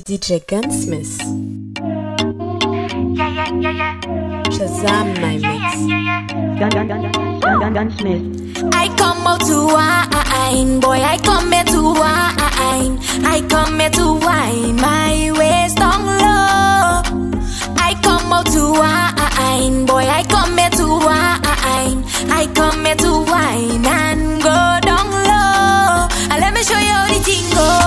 [0.00, 1.20] DJ Gunsmith,
[3.16, 5.74] yeah yeah yeah yeah, Shazam my mix.
[7.74, 8.74] Gunsmith.
[8.74, 11.00] I come out to wine, boy.
[11.00, 12.98] I come here to wine.
[13.24, 14.76] I come here to wine.
[14.76, 17.02] My waist on low.
[17.76, 20.06] I come out to wine, boy.
[20.06, 22.04] I come here to wine.
[22.30, 26.08] I come here to wine and go down low.
[26.30, 27.83] And let me show you how the thing goes.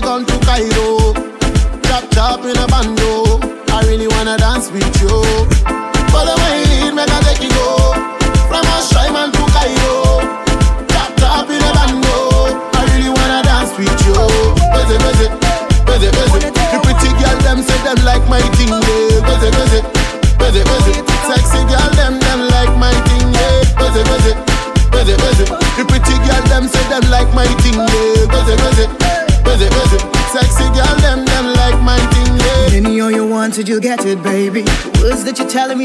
[0.00, 0.27] they gon'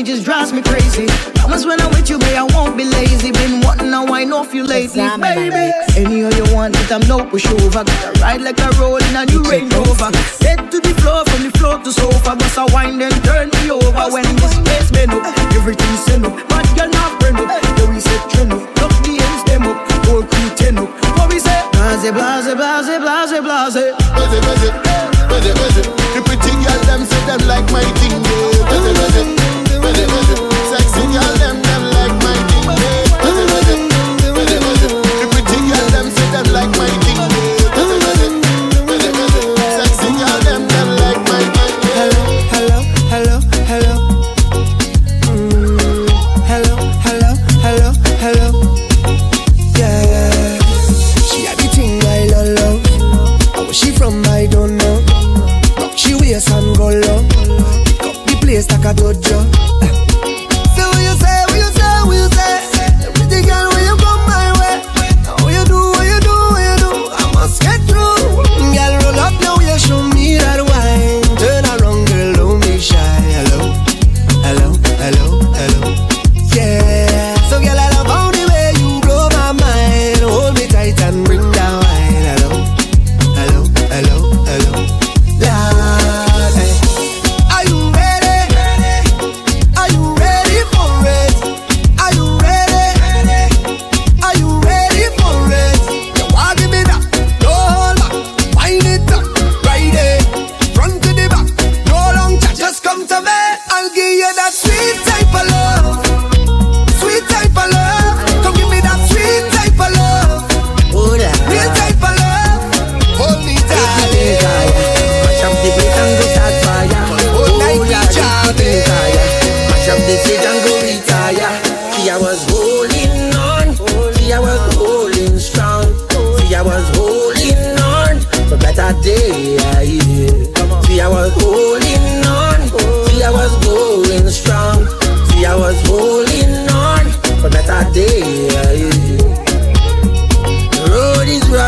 [0.04, 1.08] you just drives me crazy.
[1.36, 2.36] Promise when I'm with you, baby.
[2.36, 3.32] I won't be lazy.
[3.32, 5.72] Been wanting to wind off you lately, baby.
[5.96, 7.72] Any of you want it, I'm no pushover.
[7.72, 10.12] Gotta ride like a roll in a new Range Rover.
[10.44, 12.36] Head to the floor, from the floor to sofa.
[12.36, 14.06] Bust a wine and turn me over.
[14.12, 15.24] When this place been up,
[15.56, 16.36] everything's sent up.
[16.50, 17.48] Bad girl not friend up.
[17.80, 18.64] The reset trend up.
[18.84, 19.78] Lock the ends them up.
[20.08, 20.90] Whole crew ten up.
[21.16, 21.60] What we say?
[21.80, 23.76] Blase, blase, blase, blase, blase.
[24.20, 24.68] Blase, blase,
[25.32, 25.80] blase, blase.
[26.12, 28.20] The pretty girls them say them like my thing.
[28.20, 28.68] Yeah.
[28.68, 29.63] Blase, blase.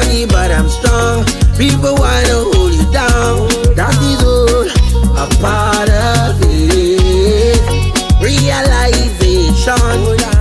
[0.06, 1.26] tiny, but I'm strong.
[1.58, 3.48] People wanna hold you down.
[3.76, 4.68] That is all
[5.18, 7.62] a part of it.
[8.22, 9.74] Realization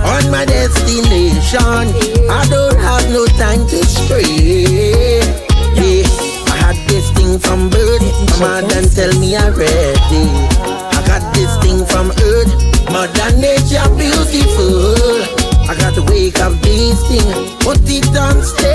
[0.03, 1.85] on my destination.
[2.29, 5.25] I don't have no time to stray.
[5.75, 6.05] Yeah,
[6.47, 8.03] I had this thing from birth.
[8.39, 10.25] Mother tell me I'm ready.
[10.95, 12.53] I got this thing from earth.
[12.91, 15.45] Mother nature beautiful.
[15.67, 18.74] I got to wake up this thing, put it on stage.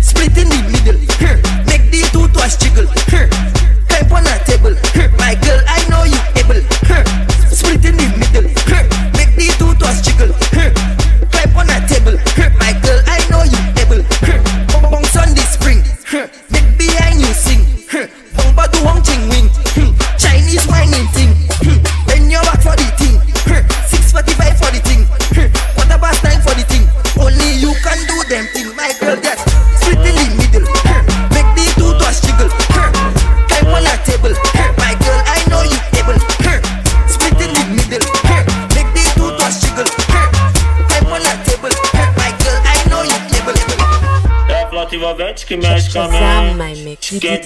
[0.00, 0.55] Splitting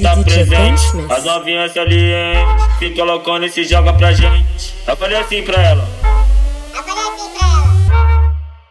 [0.01, 0.83] tá presente.
[1.11, 2.47] As novinhas ali, hein?
[2.79, 4.75] Se colocando e se joga pra gente.
[4.87, 5.89] Eu falei assim pra ela.
[6.75, 7.61] Eu falei assim pra ela.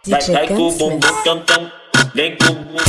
[0.08, 1.72] Vai, vai com o bumbum tam tam.
[2.14, 2.89] Vem com o bumbum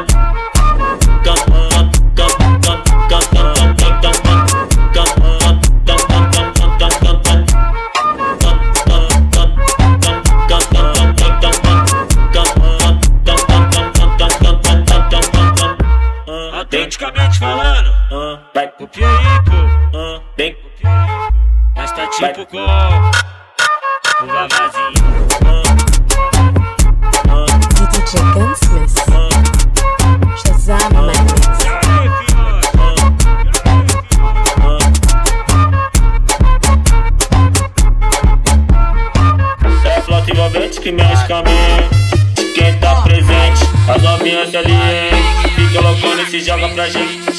[46.21, 47.31] a se joga pra gente.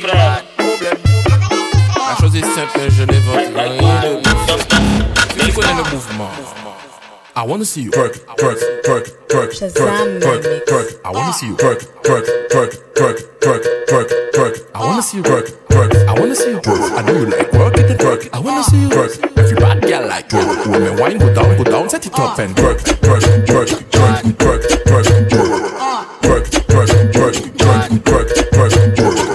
[0.00, 0.42] Pra.
[1.96, 3.20] La chose est simple, je le
[5.90, 6.30] mouvement.
[7.34, 10.88] I wanna see you twerk, twerk, twerk, twerk, twerk, twerk, twerk.
[11.04, 14.56] I wanna see you twerk, twerk, twerk, twerk, twerk, twerk, twerk.
[14.74, 15.61] I wanna see you twerk.
[15.88, 16.08] Twerk.
[16.08, 16.98] I wanna see you twerk.
[16.98, 18.28] I know you like work it and twerk.
[18.32, 19.38] I wanna see you twerk.
[19.38, 20.66] Every bad girl like twerk.
[20.66, 24.32] Women wine go down, go down, set it up and twerk, twerk, twerk, twerk, twerk,
[24.36, 25.42] twerk, twerk,
[26.22, 29.32] twerk, twerk, twerk, twerk, twerk, twerk, twerk,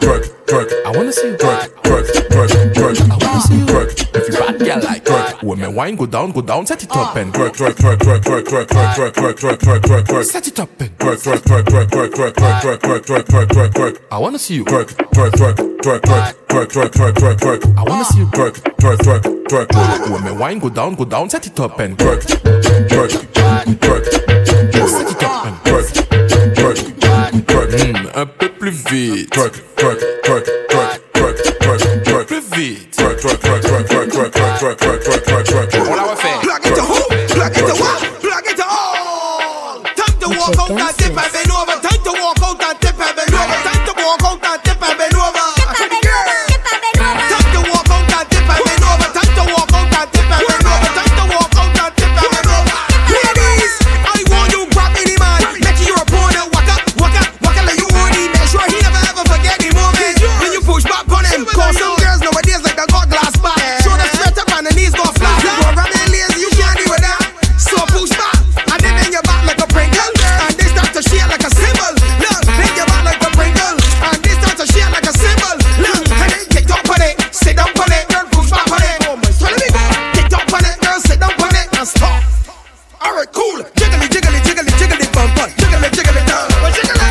[0.00, 0.68] twerk, twerk.
[0.86, 3.10] I wanna see you twerk, twerk, twerk, twerk.
[3.10, 4.16] I wanna see you twerk.
[4.16, 5.03] Every bad girl like.
[5.44, 8.44] Women wine go down, go down, set it up and twerk, twerk, twerk, twerk, twerk,
[8.44, 10.24] twerk, twerk, twerk, twerk, twerk, twerk, twerk.
[10.24, 13.48] Set it up and twerk, twerk, twerk, twerk, twerk, twerk, twerk, twerk, twerk, twerk, twerk,
[13.48, 14.00] twerk, twerk.
[14.10, 17.78] I wanna see you twerk, twerk, twerk, twerk, twerk, twerk, twerk, twerk, twerk, twerk.
[17.78, 20.10] I wanna see you twerk, twerk, twerk, twerk, twerk.
[20.10, 24.04] Women wine go down, go down, set it up and twerk, twerk, twerk.
[24.88, 25.92] Set it up and twerk,
[26.54, 26.94] twerk, twerk.
[27.74, 29.28] Hmm, un peu plus vite.
[29.30, 29.63] Twerk, twerk, twerk,
[83.54, 83.64] cool.
[83.74, 85.48] Jiggly, jiggly, jiggly, jiggly, bum bum.
[85.50, 86.48] Jiggly, jiggly, down.
[86.72, 87.03] Jiggly,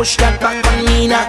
[0.00, 1.28] push that back on me now.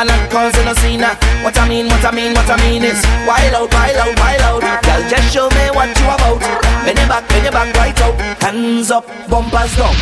[0.00, 1.12] And I'm causing a scene now.
[1.44, 2.96] What I mean, what I mean, what I mean is
[3.28, 6.40] Wild out, wild out, wild out Girl, just show me what you about
[6.86, 9.92] Bend your back, bend your back right out Hands up, bumpers down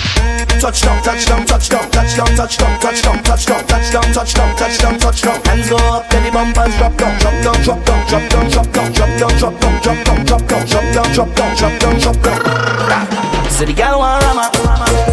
[0.62, 3.90] Touch down, touch down, touch down, touch down, touch down, touch down, touch down, touch
[3.90, 5.38] down, touch down, touch down, touch down.
[5.42, 8.70] Hands go up, belly the bumpers drop down Drop down, drop down, drop down Drop
[8.70, 11.94] down, drop down, drop down Drop down, drop down Drop down, drop down Drop down,
[11.98, 15.05] drop down See the gal want rama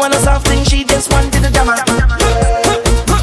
[0.00, 1.76] want a soft thing, she just wanted a drama.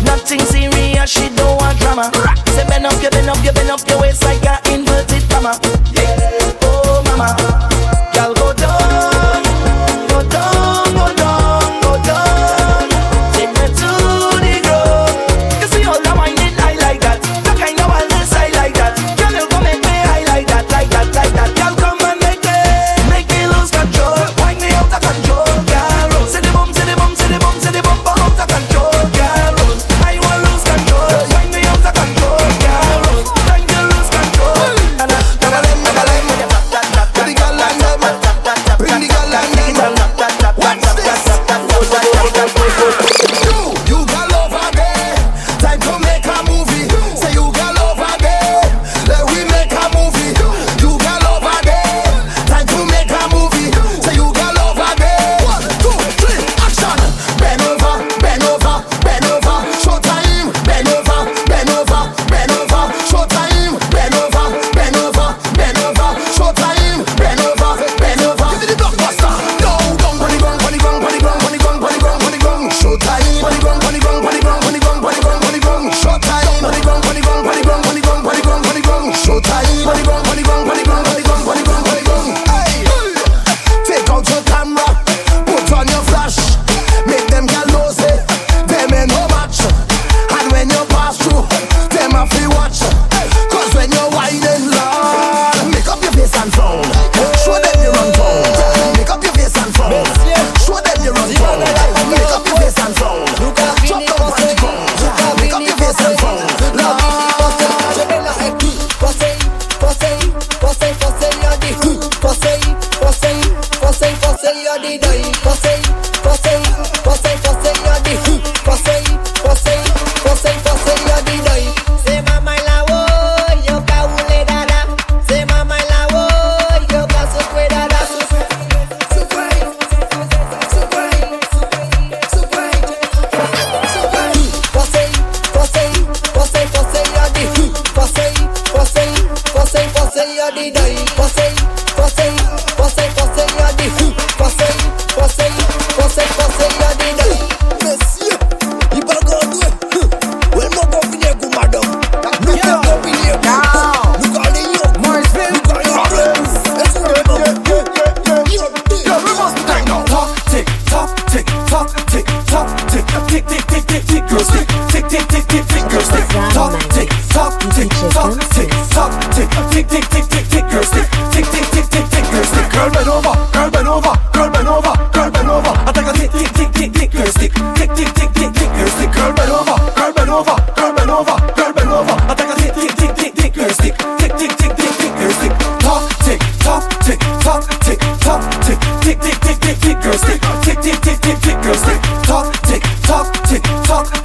[0.06, 2.12] Nothing serious, she don't want drama.
[2.54, 4.57] Say bend up, you bend up, you bend up your waist like a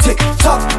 [0.03, 0.72] tick tock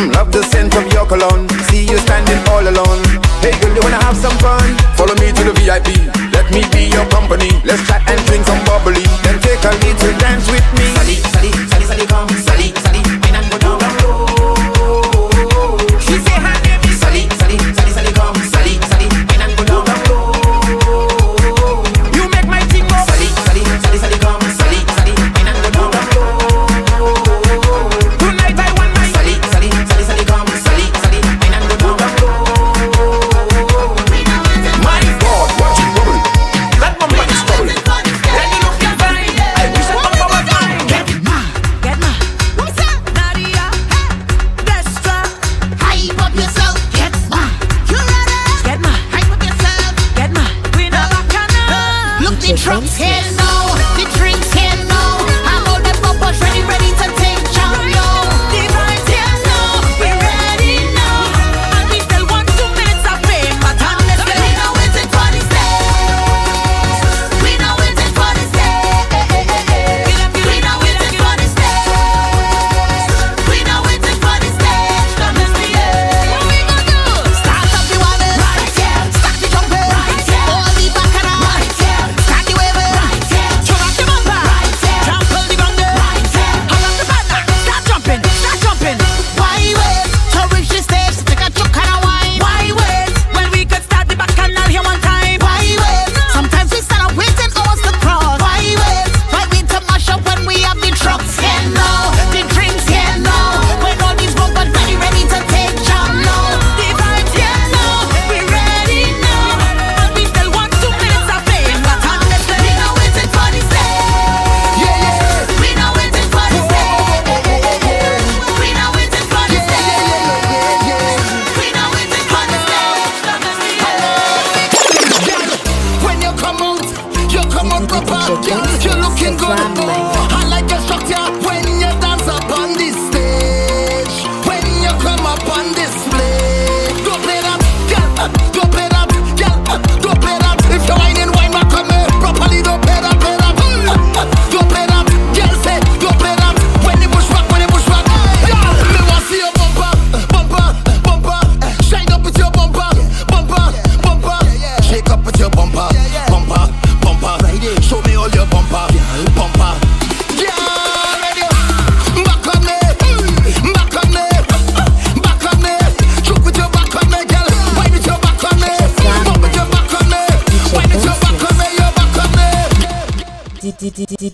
[0.00, 1.46] Mm, love the scent of your cologne.
[1.68, 3.04] See you standing all alone.
[3.44, 4.64] Hey girl, you wanna have some fun?
[4.96, 5.92] Follow me to the VIP.
[6.32, 7.52] Let me be your company.
[7.68, 8.19] Let's chat and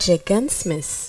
[0.06, 1.05] DJ Gunsmith.